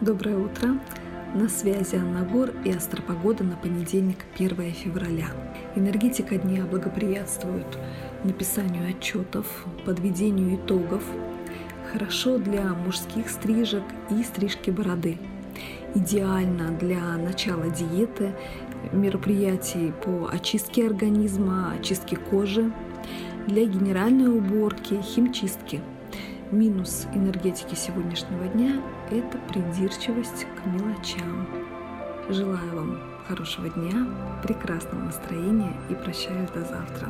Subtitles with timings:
[0.00, 0.80] Доброе утро!
[1.34, 5.26] На связи Анна Гор и Астропогода на понедельник, 1 февраля.
[5.76, 7.66] Энергетика дня благоприятствует
[8.24, 11.02] написанию отчетов, подведению итогов.
[11.92, 15.18] Хорошо для мужских стрижек и стрижки бороды.
[15.94, 18.32] Идеально для начала диеты,
[18.92, 22.72] мероприятий по очистке организма, очистке кожи,
[23.46, 25.82] для генеральной уборки, химчистки–
[26.50, 28.82] Минус энергетики сегодняшнего дня–
[29.12, 31.46] это придирчивость к мелочам.
[32.28, 34.04] Желаю вам хорошего дня,
[34.42, 37.08] прекрасного настроения и прощаюсь до завтра.